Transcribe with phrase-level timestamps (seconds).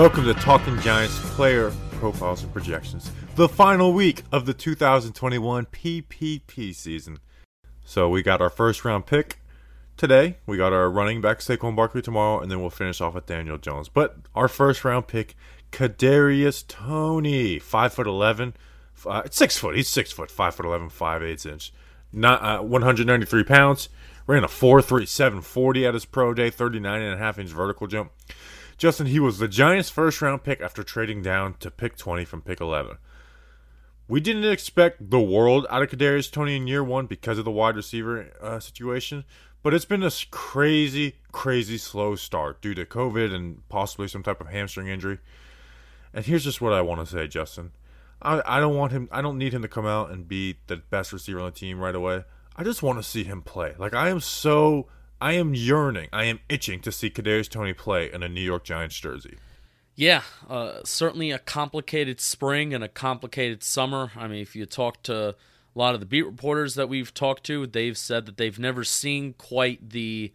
[0.00, 3.12] Welcome to Talking Giants player profiles and projections.
[3.34, 7.18] The final week of the 2021 PPP season.
[7.84, 9.40] So we got our first round pick
[9.98, 10.38] today.
[10.46, 13.58] We got our running back Saquon Barkley tomorrow, and then we'll finish off with Daniel
[13.58, 13.90] Jones.
[13.90, 15.36] But our first round pick,
[15.70, 18.06] Kadarius Toney, five foot
[19.30, 19.76] six foot.
[19.76, 21.74] He's six foot, five foot eleven, five eighths inch,
[22.10, 23.90] not uh, 193 pounds.
[24.26, 28.12] Ran a 4.37 40 at his pro day, 39 and a half inch vertical jump.
[28.80, 32.40] Justin, he was the Giants' first round pick after trading down to pick 20 from
[32.40, 32.96] pick 11.
[34.08, 37.50] We didn't expect the world out of Kadarius Toney in year one because of the
[37.50, 39.24] wide receiver uh, situation,
[39.62, 44.40] but it's been a crazy, crazy slow start due to COVID and possibly some type
[44.40, 45.18] of hamstring injury.
[46.14, 47.72] And here's just what I want to say, Justin.
[48.22, 49.10] I, I don't want him.
[49.12, 51.80] I don't need him to come out and be the best receiver on the team
[51.80, 52.24] right away.
[52.56, 53.74] I just want to see him play.
[53.76, 54.86] Like I am so
[55.20, 58.64] I am yearning, I am itching to see Kadarius Toney play in a New York
[58.64, 59.36] Giants jersey.
[59.94, 64.12] Yeah, uh, certainly a complicated spring and a complicated summer.
[64.16, 65.34] I mean, if you talk to a
[65.74, 69.34] lot of the beat reporters that we've talked to, they've said that they've never seen
[69.34, 70.32] quite the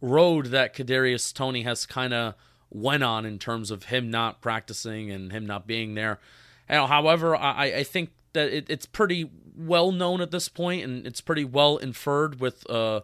[0.00, 2.34] road that Kadarius Toney has kind of
[2.70, 6.20] went on in terms of him not practicing and him not being there.
[6.68, 10.84] You know, however, I, I think that it, it's pretty well known at this point,
[10.84, 13.00] and it's pretty well inferred with uh,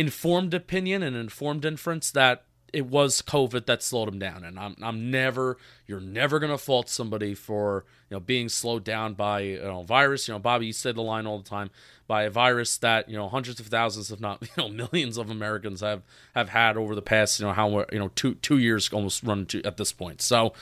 [0.00, 4.44] informed opinion and informed inference that it was COVID that slowed him down.
[4.44, 9.12] And I'm I'm never you're never gonna fault somebody for you know being slowed down
[9.12, 10.26] by you know virus.
[10.26, 11.70] You know, Bobby, you said the line all the time
[12.06, 15.28] by a virus that you know hundreds of thousands, if not you know millions of
[15.28, 16.02] Americans have
[16.34, 19.44] have had over the past you know how you know two two years almost run
[19.46, 20.22] to at this point.
[20.22, 20.54] So.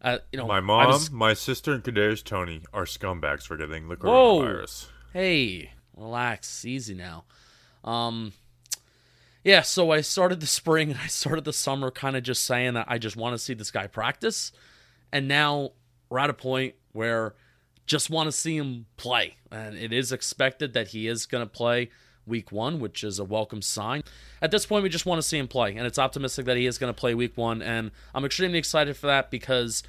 [0.00, 3.88] Uh, you know, my mom, was, my sister, and Kadarius Toney are scumbags for getting
[3.88, 4.86] the coronavirus.
[4.86, 4.92] Whoa.
[5.12, 7.24] Hey, relax, easy now.
[7.82, 8.32] Um,
[9.48, 12.74] yeah, so I started the spring and I started the summer kind of just saying
[12.74, 14.52] that I just want to see this guy practice.
[15.10, 15.72] And now
[16.10, 17.34] we're at a point where
[17.86, 19.36] just want to see him play.
[19.50, 21.88] And it is expected that he is going to play
[22.26, 24.02] week one, which is a welcome sign.
[24.42, 25.74] At this point, we just want to see him play.
[25.74, 27.62] And it's optimistic that he is going to play week one.
[27.62, 29.82] And I'm extremely excited for that because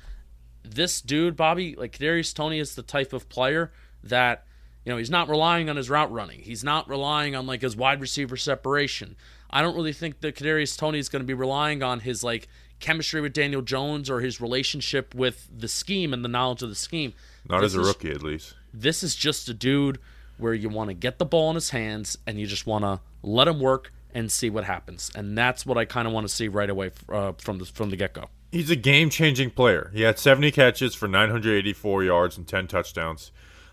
[0.64, 4.46] this dude, Bobby, like Kadarius Toney is the type of player that.
[4.86, 6.40] You know, he's not relying on his route running.
[6.40, 9.18] He's not relying on like his wide receiver separation.
[9.50, 12.48] I don't really think that Kadarius Toney is going to be relying on his like
[12.80, 16.76] chemistry with Daniel Jones or his relationship with the scheme and the knowledge of the
[16.76, 17.14] scheme.
[17.48, 18.56] Not this as a is, rookie, at least.
[18.74, 20.00] This is just a dude
[20.38, 23.02] where you want to get the ball in his hands and you just want to
[23.22, 25.12] let him work and see what happens.
[25.16, 27.90] And that's what I kind of want to see right away uh, from the from
[27.90, 28.30] the get go.
[28.52, 29.92] He's a game changing player.
[29.94, 33.31] He had 70 catches for 984 yards and 10 touchdowns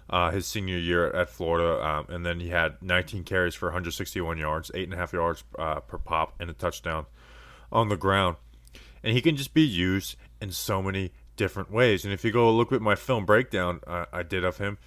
[0.08, 4.38] uh, his senior year at Florida, um, and then he had 19 carries for 161
[4.38, 7.06] yards, eight and a half yards uh, per pop, and a touchdown
[7.72, 8.36] on the ground.
[9.02, 12.04] And he can just be used in so many different ways.
[12.04, 14.78] And if you go look at my film breakdown uh, I did of him,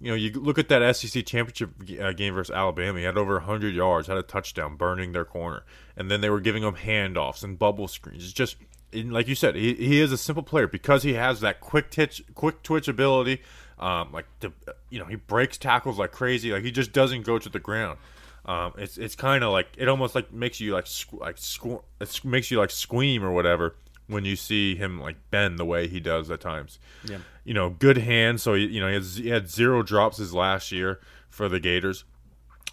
[0.00, 2.98] you know, you look at that SEC championship uh, game versus Alabama.
[2.98, 5.64] He had over 100 yards, had a touchdown, burning their corner,
[5.96, 8.22] and then they were giving him handoffs and bubble screens.
[8.22, 8.56] It's just
[8.92, 12.22] like you said, he, he is a simple player because he has that quick twitch,
[12.34, 13.42] quick twitch ability
[13.80, 14.52] um, like the,
[14.90, 16.52] you know, he breaks tackles like crazy.
[16.52, 17.98] Like he just doesn't go to the ground.
[18.44, 21.82] Um, it's it's kind of like it almost like makes you like squ- like squ-
[22.00, 23.74] it makes you like scream or whatever
[24.06, 26.78] when you see him like bend the way he does at times.
[27.04, 27.18] Yeah.
[27.44, 28.42] You know, good hands.
[28.42, 32.04] So you know he, has, he had zero drops his last year for the Gators,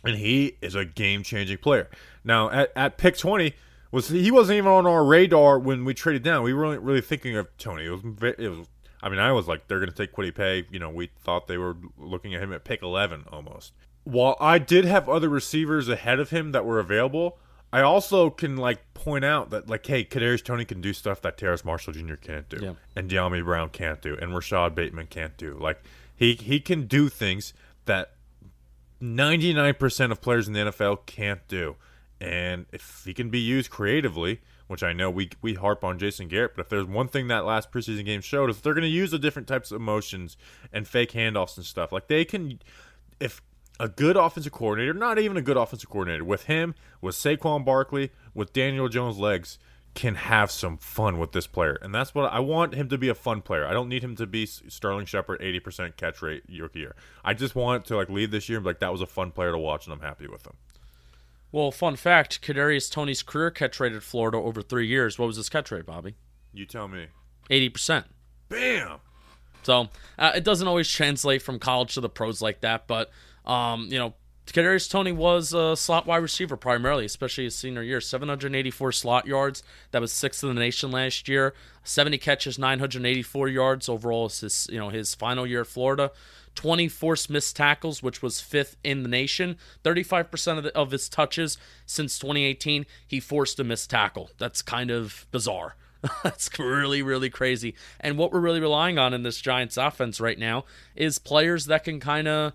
[0.03, 1.89] and he is a game changing player.
[2.23, 3.55] Now at, at pick twenty
[3.91, 6.43] was he wasn't even on our radar when we traded down.
[6.43, 7.85] We weren't really thinking of Toney.
[7.85, 8.01] It was
[8.37, 8.67] it was
[9.05, 10.65] I mean, I was like, they're going to take Paye.
[10.71, 13.71] You know, we thought they were looking at him at pick 11 almost.
[14.03, 17.37] While I did have other receivers ahead of him that were available,
[17.71, 21.37] I also can like point out that like, hey, Kadarius Toney can do stuff that
[21.37, 22.15] Terrace Marshall Jr.
[22.15, 22.73] can't do, yeah.
[22.95, 25.53] and Dyami Brown can't do, and Rashod Bateman can't do.
[25.53, 25.83] Like
[26.15, 27.53] he he can do things
[27.85, 28.13] that
[29.01, 31.75] 99% of players in the NFL can't do,
[32.25, 36.27] and if he can be used creatively, which I know we we harp on Jason
[36.27, 38.87] Garrett, but if there's one thing that last preseason game showed is they're going to
[38.87, 40.35] use the different types of motions
[40.73, 41.91] and fake handoffs and stuff.
[41.91, 42.59] Like they can,
[43.19, 43.41] if
[43.79, 48.11] a good offensive coordinator, not even a good offensive coordinator, with him, with Saquon Barkley,
[48.33, 49.59] with Daniel Jones' legs,
[49.93, 53.07] can have some fun with this player, and that's what I want him to be
[53.07, 53.65] a fun player.
[53.67, 56.95] I don't need him to be Sterling Shepard, eighty percent catch rate year year.
[57.23, 59.31] I just want to like lead this year and be like that was a fun
[59.31, 60.53] player to watch, and I'm happy with him.
[61.55, 65.17] Well, fun fact: Kadarius Toney's career catch rate at Florida over three years.
[65.17, 66.15] What was his catch rate, Bobby?
[66.51, 67.07] You tell me.
[67.49, 68.07] Eighty percent.
[68.49, 68.97] Bam.
[69.63, 69.87] So
[70.19, 73.09] uh, it doesn't always translate from college to the pros like that, but
[73.45, 74.15] um, you know,
[74.53, 77.99] Kadarius Toney was a slot wide receiver primarily, especially his senior year.
[77.99, 79.63] 784 slot yards.
[79.91, 81.53] That was sixth in the nation last year.
[81.83, 84.27] 70 catches, 984 yards overall.
[84.27, 86.11] Is his you know his final year at Florida.
[86.55, 89.57] 20 forced missed tackles, which was fifth in the nation.
[89.83, 94.29] 35% of, of his touches since 2018, he forced a missed tackle.
[94.37, 95.75] That's kind of bizarre.
[96.23, 97.75] That's really, really crazy.
[97.99, 100.65] And what we're really relying on in this Giants offense right now
[100.95, 102.53] is players that can kind of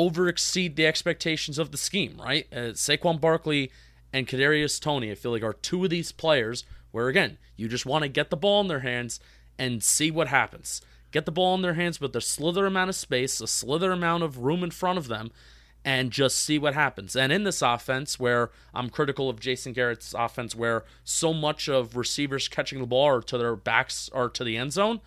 [0.00, 2.46] over exceed the expectations of the scheme, right?
[2.50, 3.70] Uh, Saquon Barkley
[4.14, 7.84] and Kadarius Toney, I feel like, are two of these players where, again, you just
[7.84, 9.20] want to get the ball in their hands
[9.58, 10.80] and see what happens.
[11.10, 14.22] Get the ball in their hands with a slither amount of space, a slither amount
[14.22, 15.32] of room in front of them,
[15.84, 17.14] and just see what happens.
[17.14, 21.94] And in this offense, where I'm critical of Jason Garrett's offense, where so much of
[21.94, 25.00] receivers catching the ball are to their backs or to the end zone,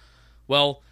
[0.48, 0.84] well,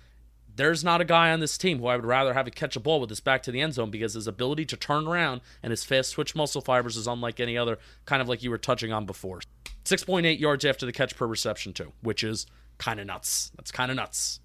[0.55, 2.99] there's not a guy on this team who I would rather have catch a ball
[2.99, 5.83] with his back to the end zone because his ability to turn around and his
[5.83, 9.05] fast twitch muscle fibers is unlike any other, kind of like you were touching on
[9.05, 9.41] before.
[9.85, 12.45] 6.8 yards after the catch per reception, too, which is
[12.77, 13.51] kind of nuts.
[13.55, 14.39] That's kind of nuts.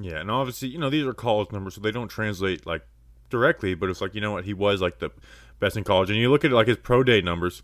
[0.00, 2.86] Yeah, and obviously, you know, these are college numbers, so they don't translate like
[3.28, 5.10] directly, but it's like, you know what, he was like the
[5.58, 6.10] best in college.
[6.10, 7.62] And you look at like his pro day numbers,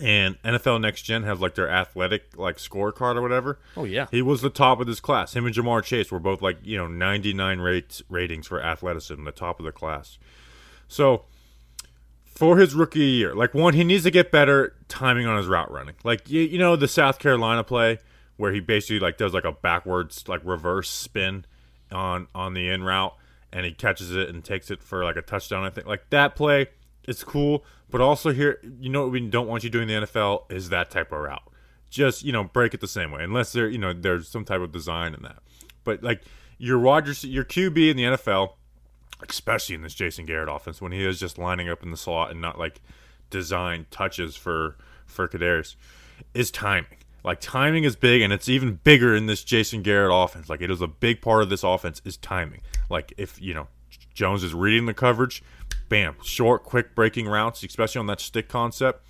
[0.00, 3.58] and NFL Next Gen has like their athletic like scorecard or whatever.
[3.76, 5.34] Oh yeah, he was the top of his class.
[5.34, 9.32] Him and Ja'Marr Chase were both like you know 99 rates ratings for athleticism, the
[9.32, 10.18] top of the class.
[10.88, 11.24] So
[12.24, 15.70] for his rookie year, like one, he needs to get better timing on his route
[15.70, 15.94] running.
[16.04, 17.98] Like you, you know the South Carolina play
[18.36, 21.44] where he basically like does like a backwards like reverse spin
[21.90, 23.14] on on the in route
[23.52, 25.64] and he catches it and takes it for like a touchdown.
[25.64, 26.66] I think like that play,
[27.06, 27.64] it's cool.
[27.90, 30.70] But also here, you know what we don't want you doing in the NFL is
[30.70, 31.42] that type of route.
[31.88, 34.60] Just you know break it the same way, unless there you know there's some type
[34.60, 35.38] of design in that.
[35.84, 36.22] But like
[36.58, 38.54] your Rodgers, your QB in the NFL,
[39.28, 42.30] especially in this Jason Garrett offense, when he is just lining up in the slot
[42.30, 42.80] and not like
[43.30, 44.76] design touches for
[45.06, 45.76] for Kadarius,
[46.34, 46.98] is timing.
[47.22, 50.48] Like timing is big, and it's even bigger in this Jason Garrett offense.
[50.48, 52.60] Like it is a big part of this offense is timing.
[52.88, 53.68] Like if you know
[54.14, 55.42] Jones is reading the coverage,
[55.88, 59.04] bam, short, quick breaking routes, especially on that stick concept,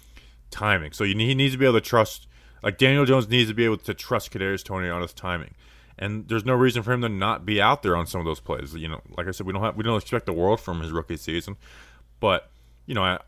[0.50, 0.93] timing.
[0.93, 2.26] So you need, he needs to be able to trust.
[2.62, 5.55] Like Daniel Jones needs to be able to trust Kadarius Toney on his timing,
[5.99, 8.40] and there's no reason for him to not be out there on some of those
[8.40, 8.75] plays.
[8.75, 10.90] You know, like I said, we don't have we don't expect the world from his
[10.90, 11.56] rookie season,
[12.19, 12.50] but
[12.87, 13.20] you know, I,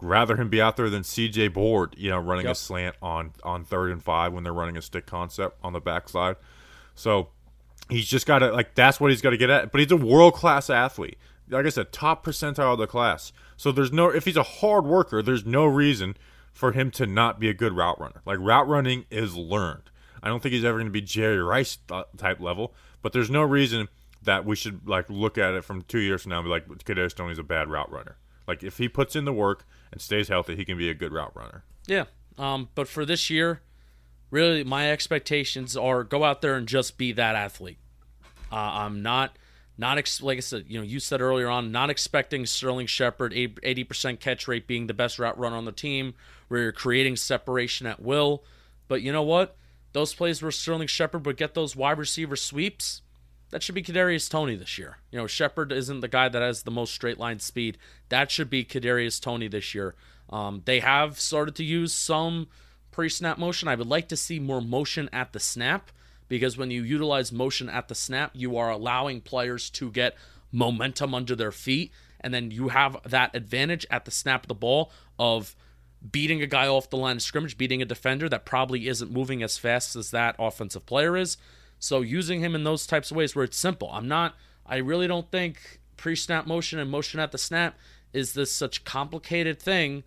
[0.00, 1.48] rather him be out there than C.J.
[1.48, 2.52] Board, you know, running yep.
[2.52, 5.80] a slant on on third and five when they're running a stick concept on the
[5.80, 6.36] backside.
[6.94, 7.28] So
[7.88, 9.72] he's just got to like that's what he's got to get at.
[9.72, 11.18] But he's a world class athlete.
[11.50, 13.32] Like I said, top percentile of the class.
[13.56, 16.16] So there's no if he's a hard worker, there's no reason
[16.52, 18.20] for him to not be a good route runner.
[18.26, 19.90] Like route running is learned.
[20.22, 21.78] I don't think he's ever going to be Jerry Rice
[22.16, 23.88] type level, but there's no reason
[24.22, 26.66] that we should like look at it from two years from now and be like
[26.66, 28.16] Kadarius Toney's a bad route runner.
[28.46, 31.12] Like if he puts in the work and stays healthy, he can be a good
[31.12, 31.64] route runner.
[31.86, 32.04] Yeah.
[32.36, 33.60] Um, but for this year,
[34.30, 37.78] really, my expectations are go out there and just be that athlete.
[38.50, 39.36] Uh, I'm not,
[39.78, 43.32] not ex- like I said, you know, you said earlier on, not expecting Sterling Shepard
[43.32, 46.14] 80% catch rate being the best route runner on the team,
[46.48, 48.42] where you're creating separation at will.
[48.88, 49.56] But you know what?
[49.92, 53.02] Those plays where Sterling Shepard would get those wide receiver sweeps
[53.50, 54.98] that should be Kadarius Toney this year.
[55.10, 57.78] You know, Shepard isn't the guy that has the most straight line speed.
[58.10, 59.94] That should be Kadarius Toney this year.
[60.28, 62.48] Um, they have started to use some
[62.90, 63.68] pre-snap motion.
[63.68, 65.90] I would like to see more motion at the snap
[66.28, 70.16] because when you utilize motion at the snap, you are allowing players to get
[70.52, 74.54] momentum under their feet, and then you have that advantage at the snap of the
[74.54, 75.54] ball of
[76.12, 79.42] beating a guy off the line of scrimmage, beating a defender that probably isn't moving
[79.42, 81.36] as fast as that offensive player is.
[81.80, 83.90] So using him in those types of ways where it's simple.
[83.92, 84.34] I'm not
[84.68, 87.76] I really don't think pre-snap motion and motion at the snap
[88.12, 90.04] is this such complicated thing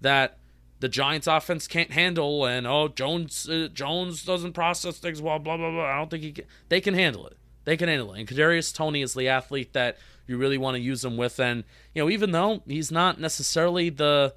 [0.00, 0.38] that
[0.80, 5.56] the Giants offense can't handle and oh Jones uh, Jones doesn't process things well blah
[5.56, 5.84] blah blah.
[5.84, 6.44] I don't think he can.
[6.68, 7.36] they can handle it.
[7.64, 8.20] They can handle it.
[8.20, 11.64] And Kadarius Toney is the athlete that you really want to use him with and
[11.94, 14.34] you know even though he's not necessarily the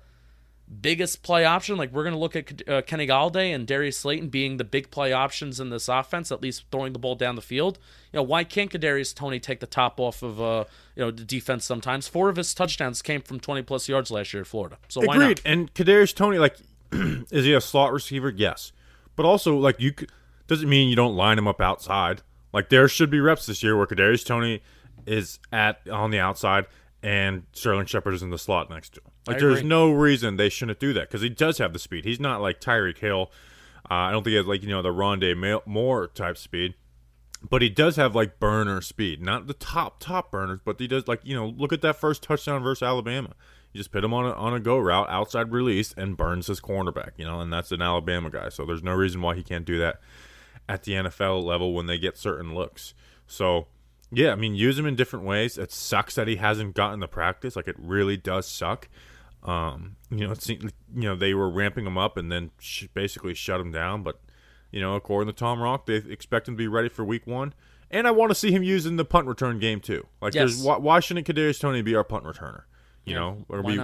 [0.82, 1.78] biggest play option.
[1.78, 4.92] Like we're going to look at uh, Kenny Golladay and Darius Slayton being the big
[4.92, 7.80] play options in this offense, at least throwing the ball down the field.
[8.12, 11.24] You know, why can't Kadarius Toney take the top off of uh, you know the
[11.24, 12.08] defense sometimes?
[12.08, 14.78] Four of his touchdowns came from 20 plus yards last year at Florida.
[14.88, 15.28] So why Agreed.
[15.28, 15.42] not?
[15.46, 16.58] And Kadarius Toney, like,
[16.92, 18.30] is he a slot receiver?
[18.30, 18.72] Yes,
[19.16, 19.94] but also like you
[20.48, 22.22] doesn't mean you don't line him up outside.
[22.54, 24.62] Like there should be reps this year where Kadarius Toney
[25.06, 26.66] is at on the outside
[27.08, 29.12] and Sterling Shepard is in the slot next to him.
[29.26, 32.04] Like, there's no reason they shouldn't do that because he does have the speed.
[32.04, 33.32] He's not like Tyreek Hill.
[33.90, 36.76] Uh, I don't think he has like you know the Rondale Moore type speed.
[37.50, 41.08] but he does have like burner speed, not the top top burners, but he does
[41.08, 43.30] like you know look at that first touchdown versus Alabama.
[43.72, 46.60] You just put him on a, on a go route, outside release, and burns his
[46.60, 47.12] cornerback.
[47.16, 49.80] You know, and that's an Alabama guy, so there's no reason why he can't do
[49.80, 50.02] that
[50.68, 52.94] at the NFL level when they get certain looks.
[53.28, 53.68] So
[54.12, 55.58] yeah, I mean, use him in different ways.
[55.58, 57.56] It sucks that he hasn't gotten the practice.
[57.56, 58.88] Like it really does suck.
[59.44, 63.34] Um, you know, it you know they were ramping him up and then sh- basically
[63.34, 64.20] shut him down, but
[64.72, 67.54] you know, according to Tom Rock, they expect him to be ready for Week One,
[67.92, 70.06] and I want to see him using the punt return game too.
[70.22, 70.42] Like, yes.
[70.42, 72.64] there's why, why, shouldn't Kadarius Toney be our punt returner?
[73.06, 73.80] You yeah, know, or we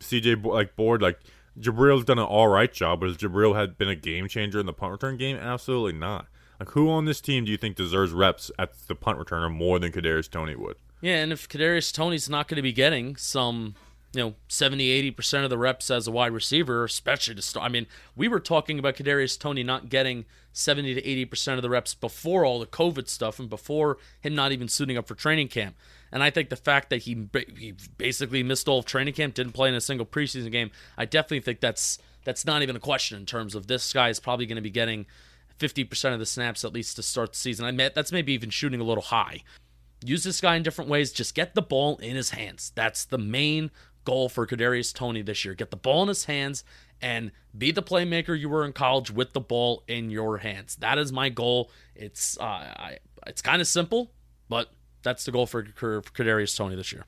[0.00, 1.20] CJ like board like
[1.58, 4.66] Jabrill's done an all right job, but has Jabrill had been a game changer in
[4.66, 5.36] the punt return game?
[5.36, 6.26] Absolutely not.
[6.60, 9.78] Like, who on this team do you think deserves reps at the punt returner more
[9.78, 10.76] than Kadarius Toney would?
[11.00, 13.74] Yeah, and if Kadarius Toney's not going to be getting some
[14.14, 17.68] you know 70 80% of the reps as a wide receiver especially to start i
[17.68, 21.94] mean we were talking about Kadarius Toney not getting 70 to 80% of the reps
[21.94, 25.76] before all the covid stuff and before him not even suiting up for training camp
[26.12, 27.26] and i think the fact that he
[27.58, 31.04] he basically missed all of training camp didn't play in a single preseason game i
[31.04, 34.46] definitely think that's that's not even a question in terms of this guy is probably
[34.46, 35.06] going to be getting
[35.58, 38.50] 50% of the snaps at least to start the season i met that's maybe even
[38.50, 39.42] shooting a little high
[40.04, 41.12] use this guy in different ways.
[41.12, 42.72] Just get the ball in his hands.
[42.74, 43.70] That's the main
[44.04, 45.54] goal for Kadarius Toney this year.
[45.54, 46.62] Get the ball in his hands
[47.00, 50.76] and be the playmaker you were in college with the ball in your hands.
[50.76, 51.70] That is my goal.
[51.94, 54.12] It's uh, I, it's kind of simple,
[54.48, 54.70] but
[55.02, 57.06] that's the goal for, for Kadarius Toney this year.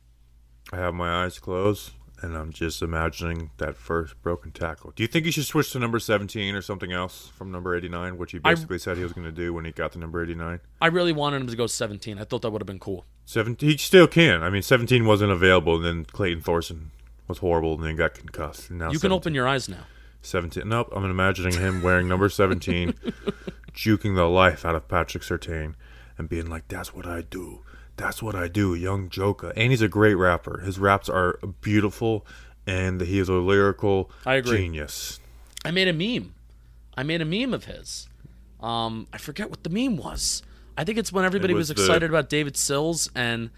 [0.73, 1.93] I have my eyes closed
[2.27, 4.93] and I'm just imagining that first broken tackle.
[4.95, 8.19] Do you think he should switch to number 17 or something else from number 89,
[8.19, 10.23] which he basically I, said he was going to do when he got to number
[10.23, 10.61] 89?
[10.81, 12.19] I really wanted him to go 17.
[12.19, 13.05] I thought that would have been cool.
[13.27, 14.43] 17, he still can.
[14.43, 16.91] I mean, 17 wasn't available, and then Clayton Thorson
[17.29, 18.71] was horrible and then got concussed.
[18.71, 19.01] And now you 17.
[19.01, 19.87] can open your eyes now.
[20.23, 20.69] 17.
[20.69, 22.93] Nope, I'm imagining him wearing number 17,
[23.73, 25.75] juking the life out of Patrick Surtain
[26.19, 27.61] and being like, that's what I do.
[27.97, 29.53] That's what I do, young Joker.
[29.57, 30.61] And he's a great rapper.
[30.61, 32.27] His raps are beautiful,
[32.67, 34.59] and he is a lyrical I agree.
[34.59, 35.19] genius.
[35.65, 36.35] I made a meme.
[36.97, 38.09] I made a meme of his.
[38.61, 40.43] Um, I forget what the meme was.
[40.77, 42.15] I think it's when everybody was, was, excited the...
[42.15, 43.51] about David Sills, and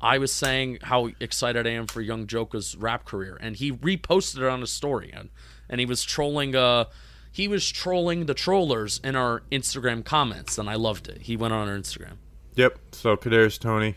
[0.00, 4.38] I was saying how excited I am for Young Joker's rap career, and he reposted
[4.38, 5.30] it on his story, and
[5.68, 6.54] and he was trolling.
[6.54, 6.84] Uh,
[7.32, 11.22] he was trolling the trollers in our Instagram comments, and I loved it.
[11.22, 12.16] He went on our Instagram.
[12.56, 12.78] Yep.
[12.92, 13.96] So Kadarius Toney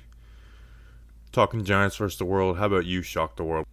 [1.32, 2.58] talking Giants versus the world.
[2.58, 3.66] How about you shock the world?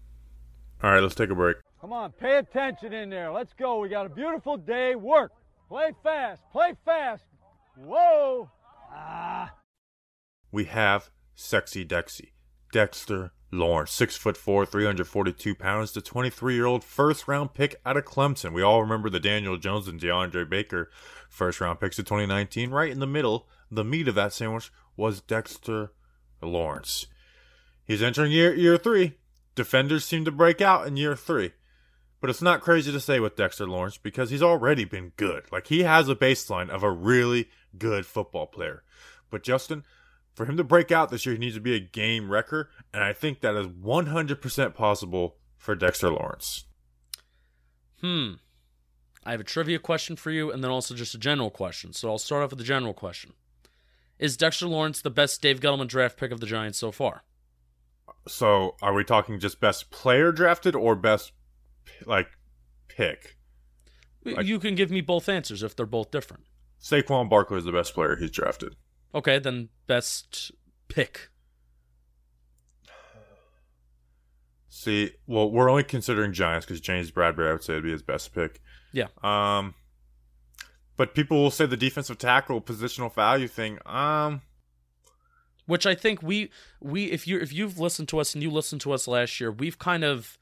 [0.83, 1.57] All right, let's take a break.
[1.81, 3.31] Come on, pay attention in there.
[3.31, 3.81] Let's go.
[3.81, 4.95] We got a beautiful day.
[4.95, 5.33] Work.
[5.69, 6.43] Play fast.
[6.53, 7.25] Play fast.
[7.77, 8.49] Whoa.
[8.93, 9.53] Ah.
[10.53, 12.31] We have sexy Dexy.
[12.73, 17.97] Dexter Lawrence, six foot four, 342 pounds, the 23 year old first round pick out
[17.97, 18.53] of Clemson.
[18.53, 20.91] We all remember the Daniel Jones and DeAndre Baker
[21.29, 22.71] first round picks of 2019.
[22.71, 25.93] Right in the middle, the meat of that sandwich was Dexter
[26.43, 27.07] Lawrence.
[27.85, 29.15] He's entering year year three.
[29.55, 31.53] Defenders seem to break out in year three.
[32.21, 35.45] But it's not crazy to say with Dexter Lawrence because he's already been good.
[35.53, 37.49] Like he has a baseline of a really
[37.79, 38.83] good football player.
[39.31, 39.85] But Justin,
[40.37, 43.03] for him to break out this year, he needs to be a game wrecker, and
[43.03, 46.67] I think that is 100% possible for Dexter Lawrence.
[48.03, 48.35] Hmm.
[49.25, 51.95] I have a trivia question for you and then also just a general question.
[51.95, 53.33] So I'll start off with the general question.
[54.19, 57.25] Is Dexter Lawrence the best Dave Gettleman draft pick of the Giants so far?
[58.29, 61.33] So, are we talking just best player drafted or best
[62.05, 62.29] like
[62.89, 63.37] pick?
[64.25, 66.45] Like, you can give me both answers if they're both different.
[66.81, 68.77] Saquon Barkley is the best player he's drafted.
[69.17, 70.53] Okay, then best
[70.89, 71.31] pick.
[74.69, 78.03] See, well, we're only considering Giants because James Bradberry, I would say, would be his
[78.03, 78.61] best pick.
[78.93, 79.07] Yeah.
[79.23, 79.75] Um,
[80.99, 83.79] but people will say the defensive tackle positional value thing.
[83.87, 84.43] Um,
[85.65, 88.83] which I think we we if you if you've listened to us and you listened
[88.83, 90.39] to us last year, we've kind of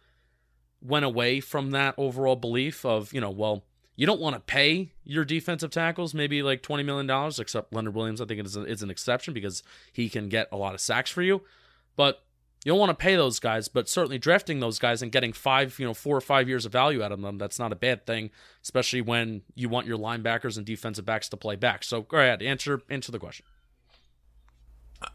[0.82, 3.64] went away from that overall belief of you know well
[3.96, 8.20] you don't want to pay your defensive tackles maybe like $20 million, except Leonard Williams.
[8.20, 10.80] I think it is, a, is an exception because he can get a lot of
[10.80, 11.42] sacks for you.
[11.96, 12.24] But
[12.64, 15.78] you don't want to pay those guys, but certainly drafting those guys and getting five,
[15.78, 18.06] you know, four or five years of value out of them, that's not a bad
[18.06, 18.30] thing,
[18.62, 21.84] especially when you want your linebackers and defensive backs to play back.
[21.84, 23.44] So go ahead, answer answer the question.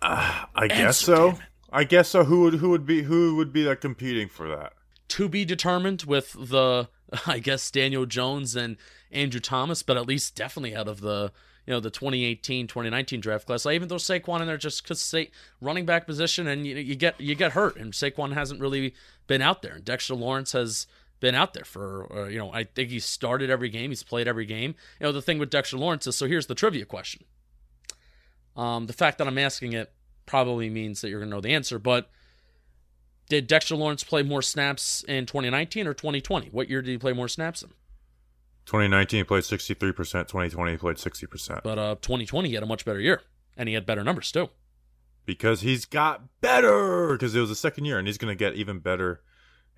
[0.02, 1.40] Uh, I answer, guess so.
[1.72, 2.24] I guess so.
[2.24, 4.74] Who would who would be who would be like competing for that?
[5.10, 6.88] To be determined with the
[7.28, 8.78] I guess Daniel Jones and
[9.12, 11.32] Andrew Thomas, but at least definitely out of the
[11.66, 13.66] you know the 2018 2019 draft class.
[13.66, 15.30] I even throw Saquon in there just because say
[15.62, 18.94] running back position and you, you get you get hurt and Saquon hasn't really
[19.28, 19.76] been out there.
[19.76, 20.88] And Dexter Lawrence has
[21.20, 24.28] been out there for uh, you know I think he's started every game, he's played
[24.28, 24.76] every game.
[25.00, 27.24] You know the thing with Dexter Lawrence is so here's the trivia question.
[28.56, 29.92] Um, the fact that I'm asking it
[30.26, 32.10] probably means that you're to know the answer, but
[33.30, 36.50] did Dexter Lawrence play more snaps in 2019 or 2020?
[36.50, 37.70] What year did he play more snaps in?
[38.66, 41.64] 2019 he played 63%, 2020 he played 60%.
[41.64, 43.22] But uh, 2020 he had a much better year,
[43.56, 44.50] and he had better numbers too.
[45.26, 48.56] Because he's got better, because it was the second year, and he's going to get
[48.56, 49.22] even better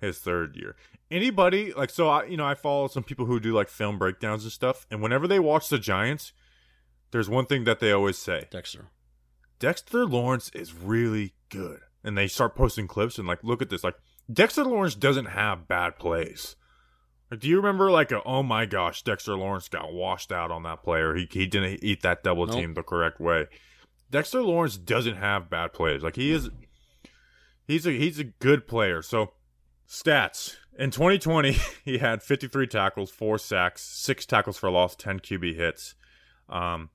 [0.00, 0.76] his third year.
[1.10, 4.44] Anybody, like, so I, you know, I follow some people who do like film breakdowns
[4.44, 6.32] and stuff, and whenever they watch the Giants,
[7.10, 8.86] there's one thing that they always say Dexter.
[9.58, 11.80] Dexter Lawrence is really good.
[12.04, 13.84] And they start posting clips and like, look at this.
[13.84, 13.94] Like,
[14.32, 16.56] Dexter Lawrence doesn't have bad plays.
[17.30, 20.64] Like, do you remember like a oh my gosh, Dexter Lawrence got washed out on
[20.64, 21.14] that player.
[21.14, 22.56] He he didn't eat that double Nope.
[22.56, 23.46] team the correct way.
[24.10, 26.02] Dexter Lawrence doesn't have bad plays.
[26.02, 26.50] Like he is
[27.66, 29.00] he's a he's a good player.
[29.00, 29.32] So
[29.88, 30.56] stats.
[30.78, 35.94] In 2020, he had 53 tackles, 4 sacks, 6 tackles for loss, 10 QB hits.
[36.48, 36.90] Um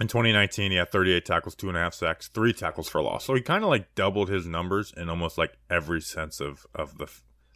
[0.00, 3.24] in 2019, he had 38 tackles, two and a half sacks, three tackles for loss.
[3.24, 6.98] So he kind of like doubled his numbers in almost like every sense of of
[6.98, 7.08] the,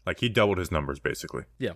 [0.04, 1.44] like he doubled his numbers basically.
[1.58, 1.72] Yeah.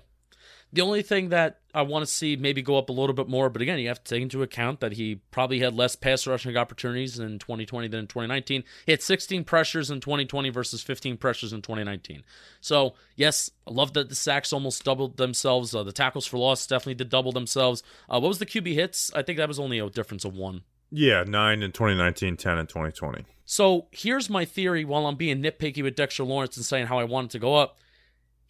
[0.73, 3.51] The only thing that I want to see maybe go up a little bit more,
[3.51, 6.57] but again, you have to take into account that he probably had less pass rushing
[6.57, 8.65] opportunities in 2020 than in 2019.
[8.87, 12.23] He had 16 pressures in 2020 versus 15 pressures in 2019.
[12.61, 15.75] So, yes, I love that the sacks almost doubled themselves.
[15.75, 17.83] Uh, the tackles for loss definitely did double themselves.
[18.09, 19.13] Uh, what was the QB hits?
[19.15, 20.63] I think that was only a difference of one.
[20.93, 23.25] Yeah, nine in 2019, 10 in 2020.
[23.45, 27.05] So here's my theory while I'm being nitpicky with Dexter Lawrence and saying how I
[27.05, 27.79] want it to go up.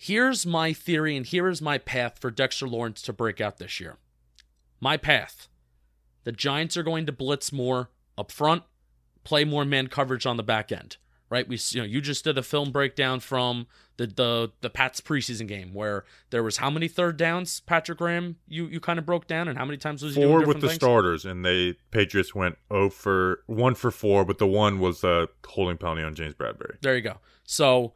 [0.03, 3.79] Here's my theory and here is my path for Dexter Lawrence to break out this
[3.79, 3.99] year.
[4.81, 5.47] My path.
[6.25, 8.63] The Giants are going to blitz more up front,
[9.25, 10.97] play more man coverage on the back end.
[11.29, 11.47] Right?
[11.47, 13.67] We you know, you just did a film breakdown from
[13.99, 18.37] the the the Pats preseason game where there was how many third downs, Patrick Graham,
[18.49, 20.57] you you kind of broke down and how many times was he doing Four different
[20.57, 20.81] with the things?
[20.81, 25.29] starters, and they Patriots went oh for one for four, but the one was a
[25.47, 26.81] holding penalty on James Bradberry.
[26.81, 27.19] There you go.
[27.45, 27.93] So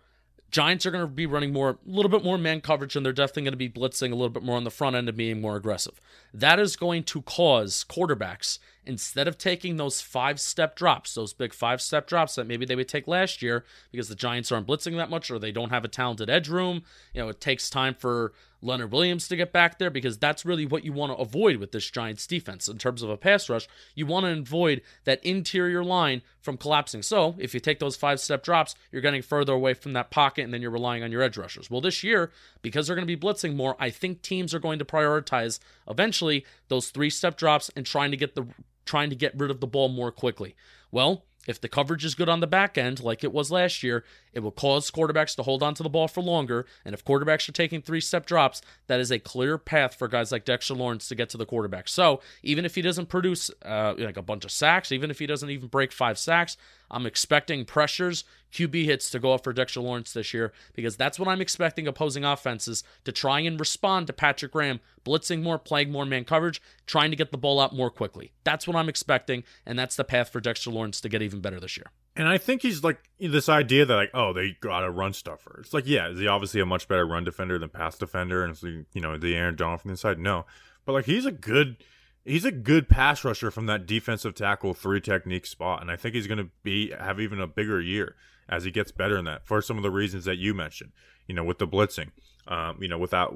[0.54, 3.12] Giants are going to be running more, a little bit more man coverage, and they're
[3.12, 5.40] definitely going to be blitzing a little bit more on the front end and being
[5.40, 6.00] more aggressive.
[6.32, 11.52] That is going to cause quarterbacks, instead of taking those five step drops, those big
[11.52, 14.96] five step drops that maybe they would take last year because the Giants aren't blitzing
[14.96, 16.84] that much or they don't have a talented edge room.
[17.12, 18.32] You know, it takes time for
[18.64, 21.72] Leonard Williams to get back there because that's really what you want to avoid with
[21.72, 23.68] this Giants defense in terms of a pass rush.
[23.94, 27.02] You want to avoid that interior line from collapsing.
[27.02, 30.44] So if you take those five step drops, you're getting further away from that pocket
[30.44, 31.70] and then you're relying on your edge rushers.
[31.70, 32.30] Well, this year,
[32.62, 36.44] because they're going to be blitzing more, I think teams are going to prioritize eventually
[36.68, 38.46] those three step drops and trying to get the
[38.86, 40.54] trying to get rid of the ball more quickly.
[40.90, 44.04] Well, if the coverage is good on the back end, like it was last year,
[44.34, 46.66] it will cause quarterbacks to hold on to the ball for longer.
[46.84, 50.32] And if quarterbacks are taking three step drops, that is a clear path for guys
[50.32, 51.88] like Dexter Lawrence to get to the quarterback.
[51.88, 55.26] So even if he doesn't produce uh, like a bunch of sacks, even if he
[55.26, 56.56] doesn't even break five sacks,
[56.90, 61.18] I'm expecting pressures, QB hits to go up for Dexter Lawrence this year because that's
[61.18, 65.90] what I'm expecting opposing offenses to try and respond to Patrick Graham blitzing more, playing
[65.90, 68.32] more man coverage, trying to get the ball out more quickly.
[68.44, 71.60] That's what I'm expecting, and that's the path for Dexter Lawrence to get even better
[71.60, 71.90] this year.
[72.16, 75.58] And I think he's like this idea that like, oh, they got a run stuffer.
[75.60, 78.44] It's like, yeah, is he obviously a much better run defender than pass defender?
[78.44, 80.18] And it's you know, the Aaron Donald from the inside?
[80.18, 80.46] No,
[80.84, 81.76] but like he's a good,
[82.24, 86.14] he's a good pass rusher from that defensive tackle three technique spot, and I think
[86.14, 88.14] he's going to be have even a bigger year
[88.48, 90.92] as he gets better in that for some of the reasons that you mentioned.
[91.26, 92.10] You know, with the blitzing,
[92.46, 93.34] um, you know, without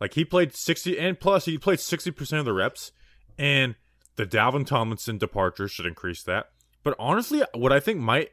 [0.00, 2.92] like he played sixty and plus he played sixty percent of the reps,
[3.38, 3.74] and
[4.16, 6.50] the Dalvin Tomlinson departure should increase that.
[6.82, 8.30] But honestly, what I think might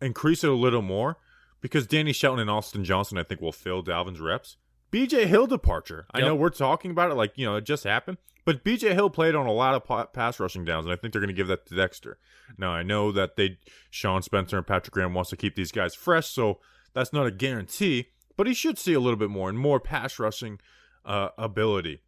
[0.00, 1.18] increase it a little more
[1.60, 4.56] because Danny Shelton and Austin Johnson, I think, will fill Dalvin's reps.
[4.90, 6.06] BJ Hill departure.
[6.12, 9.08] I know we're talking about it like, you know, it just happened, but BJ Hill
[9.08, 11.46] played on a lot of pass rushing downs, and I think they're going to give
[11.46, 12.18] that to Dexter.
[12.58, 15.94] Now, I know that they, Sean Spencer and Patrick Graham wants to keep these guys
[15.94, 16.58] fresh, so
[16.92, 20.18] that's not a guarantee, but he should see a little bit more and more pass
[20.18, 20.60] rushing
[21.06, 22.02] uh, ability.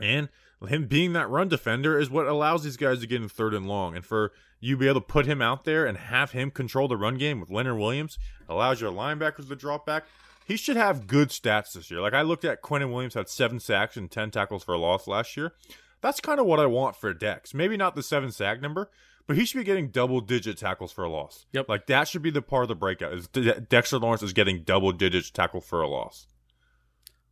[0.00, 0.30] And
[0.66, 3.66] him being that run defender is what allows these guys to get in third and
[3.66, 3.96] long.
[3.96, 6.96] And for you be able to put him out there and have him control the
[6.96, 10.04] run game with Leonard Williams, allows your linebackers to drop back.
[10.46, 12.00] He should have good stats this year.
[12.00, 15.06] Like I looked at Quinnen Williams had seven sacks and ten tackles for a loss
[15.06, 15.52] last year.
[16.00, 17.54] That's kind of what I want for Dex.
[17.54, 18.90] Maybe not the seven sack number,
[19.26, 21.46] but he should be getting double digit tackles for a loss.
[21.52, 21.68] Yep.
[21.68, 23.14] Like that should be the part of the breakout.
[23.14, 26.26] Is De- Dexter Lawrence is getting double digit tackle for a loss.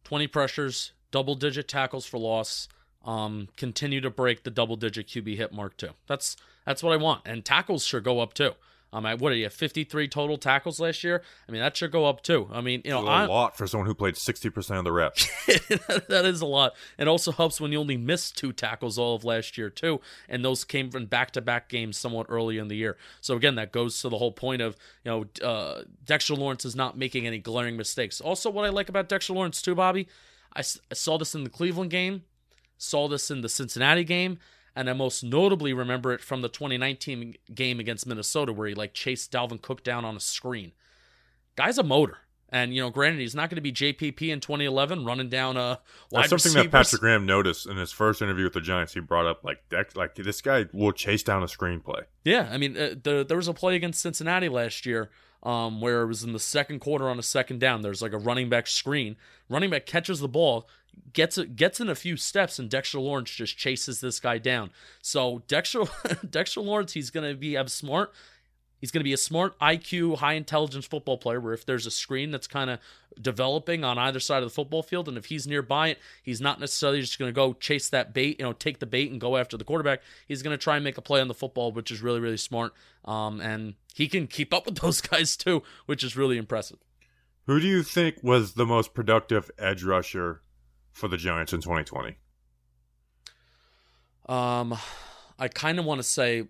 [0.04, 2.68] 20 pressures, double digit tackles for loss.
[3.04, 5.90] Um, continue to break the double digit QB hit mark too.
[6.06, 7.22] That's that's what I want.
[7.26, 8.52] And tackles should go up too.
[8.94, 9.48] Um, I, what are you?
[9.48, 11.22] 53 total tackles last year.
[11.48, 12.48] I mean, that should go up too.
[12.52, 15.26] I mean, you know, a I, lot for someone who played 60% of the reps.
[15.46, 16.74] that is a lot.
[16.98, 20.02] It also helps when you only missed two tackles all of last year, too.
[20.28, 22.98] And those came from back to back games somewhat early in the year.
[23.22, 26.76] So, again, that goes to the whole point of, you know, uh, Dexter Lawrence is
[26.76, 28.20] not making any glaring mistakes.
[28.20, 30.06] Also, what I like about Dexter Lawrence, too, Bobby,
[30.54, 32.24] I, I saw this in the Cleveland game,
[32.82, 34.38] saw this in the Cincinnati game.
[34.74, 38.94] And I most notably remember it from the 2019 game against Minnesota, where he like
[38.94, 40.72] chased Dalvin Cook down on a screen.
[41.56, 42.18] Guy's a motor.
[42.48, 45.80] And you know, granted, he's not going to be JPP in 2011 running down a
[46.10, 46.64] wide That's something receivers.
[46.64, 48.92] that Patrick Graham noticed in his first interview with the Giants.
[48.92, 52.02] He brought up like Dex, like this guy will chase down a screenplay.
[52.24, 55.10] Yeah, I mean, uh, the, there was a play against Cincinnati last year
[55.42, 57.82] um, where it was in the second quarter on a second down.
[57.82, 59.16] There's like a running back screen.
[59.48, 60.68] Running back catches the ball,
[61.12, 64.70] gets it, gets in a few steps, and Dexter Lawrence just chases this guy down.
[65.00, 65.84] So Dexter
[66.30, 68.12] Dexter Lawrence, he's to be have smart.
[68.82, 71.90] He's going to be a smart IQ, high intelligence football player where if there's a
[71.90, 72.80] screen that's kind of
[73.20, 76.58] developing on either side of the football field, and if he's nearby it, he's not
[76.58, 79.36] necessarily just going to go chase that bait, you know, take the bait and go
[79.36, 80.02] after the quarterback.
[80.26, 82.36] He's going to try and make a play on the football, which is really, really
[82.36, 82.74] smart.
[83.04, 86.78] Um, and he can keep up with those guys too, which is really impressive.
[87.46, 90.42] Who do you think was the most productive edge rusher
[90.90, 92.16] for the Giants in 2020?
[94.26, 94.76] Um,
[95.38, 96.48] I kind of want to say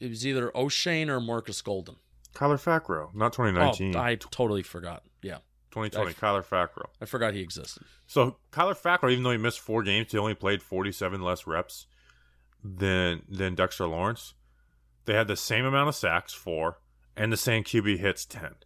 [0.00, 1.96] it was either Oshane or Marcus Golden.
[2.34, 3.96] Kyler Fackrell, not 2019.
[3.96, 5.02] Oh, I totally forgot.
[5.22, 5.38] Yeah,
[5.72, 6.86] 2020, I- Kyler Fackrell.
[7.00, 7.84] I forgot he existed.
[8.06, 11.86] So Kyler Fackrell, even though he missed four games, he only played 47 less reps
[12.62, 14.34] than than Dexter Lawrence.
[15.04, 16.78] They had the same amount of sacks, four,
[17.16, 18.56] and the same QB hits, 10.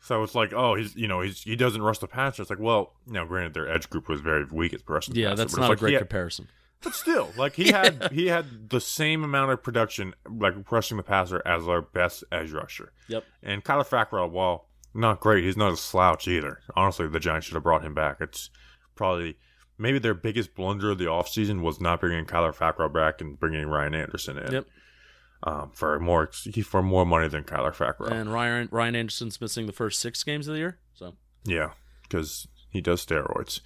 [0.00, 2.42] So it's like, oh, he's you know he's he doesn't rush the passer.
[2.42, 5.30] It's like, well, you know, granted their edge group was very weak at rushing Yeah,
[5.30, 6.48] passer, that's not a like great had- comparison.
[6.82, 11.02] But still, like he had he had the same amount of production, like rushing the
[11.02, 12.92] passer, as our best edge rusher.
[13.08, 13.24] Yep.
[13.42, 16.60] And Kyler Fackrell, while not great, he's not a slouch either.
[16.74, 18.18] Honestly, the Giants should have brought him back.
[18.20, 18.50] It's
[18.94, 19.36] probably
[19.78, 23.66] maybe their biggest blunder of the offseason was not bringing Kyler Fackrell back and bringing
[23.66, 24.52] Ryan Anderson in.
[24.52, 24.66] Yep.
[25.42, 26.30] Um, for more
[26.64, 28.10] for more money than Kyler Fackrell.
[28.10, 30.78] And Ryan Ryan Anderson's missing the first six games of the year.
[30.94, 33.60] So yeah, because he does steroids.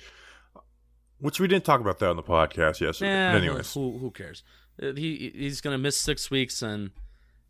[1.20, 3.33] Which we didn't talk about that on the podcast yesterday.
[3.33, 4.42] But anyways, who who cares?
[4.83, 6.90] Uh, He he's gonna miss six weeks, and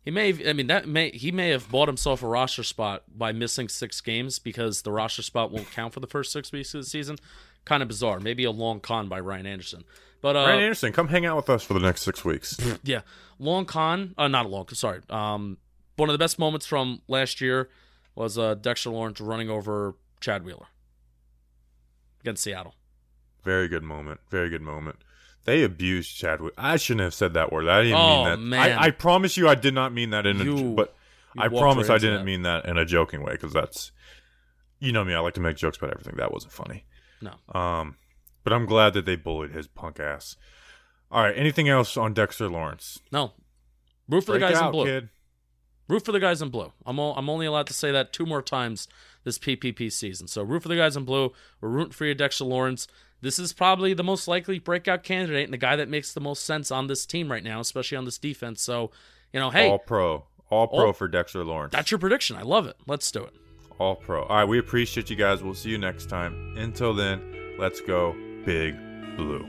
[0.03, 0.47] he may.
[0.49, 4.01] I mean, that may he may have bought himself a roster spot by missing six
[4.01, 7.17] games because the roster spot won't count for the first six weeks of the season.
[7.65, 8.19] Kind of bizarre.
[8.19, 9.83] Maybe a long con by Ryan Anderson.
[10.21, 12.57] But uh, Ryan Anderson, come hang out with us for the next six weeks.
[12.83, 13.01] Yeah,
[13.39, 14.13] long con.
[14.17, 14.67] Uh, not a long.
[14.69, 14.99] Sorry.
[15.09, 15.57] Um,
[15.95, 17.69] one of the best moments from last year
[18.15, 20.65] was uh, Dexter Lawrence running over Chad Wheeler
[22.21, 22.75] against Seattle.
[23.43, 24.19] Very good moment.
[24.29, 24.97] Very good moment.
[25.45, 26.53] They abused Chadwick.
[26.57, 27.67] I shouldn't have said that word.
[27.67, 28.37] I didn't Oh, mean that.
[28.39, 28.77] man.
[28.77, 30.63] I, I promise you, I did not mean that in a.
[30.75, 30.93] But
[31.37, 32.25] I promise right I didn't that.
[32.25, 33.91] mean that in a joking way because that's,
[34.79, 35.15] you know me.
[35.15, 36.15] I like to make jokes about everything.
[36.17, 36.85] That wasn't funny.
[37.21, 37.33] No.
[37.59, 37.95] Um,
[38.43, 40.35] but I'm glad that they bullied his punk ass.
[41.11, 41.35] All right.
[41.35, 42.99] Anything else on Dexter Lawrence?
[43.11, 43.33] No.
[44.07, 44.85] Root for the Break guys in blue.
[44.85, 45.09] kid.
[45.87, 46.71] Root for the guys in blue.
[46.85, 48.87] I'm all, I'm only allowed to say that two more times
[49.23, 50.27] this PPP season.
[50.27, 51.31] So root for the guys in blue.
[51.59, 52.87] We're rooting for you, Dexter Lawrence.
[53.21, 56.43] This is probably the most likely breakout candidate and the guy that makes the most
[56.45, 58.61] sense on this team right now, especially on this defense.
[58.61, 58.91] So,
[59.31, 60.25] you know, hey, All pro.
[60.49, 61.71] All pro All- for Dexter Lawrence.
[61.71, 62.35] that's your prediction.
[62.35, 62.75] I love it.
[62.87, 63.33] Let's do it.
[63.77, 64.23] All pro.
[64.23, 64.45] All right.
[64.45, 65.41] We appreciate you guys.
[65.41, 66.55] We'll see you next time.
[66.57, 68.13] Until then, let's go
[68.45, 68.75] big
[69.17, 69.47] blue.